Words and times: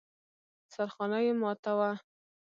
سرخانه 0.73 1.19
يې 1.25 1.33
ماته 1.41 1.71
وه. 1.77 1.91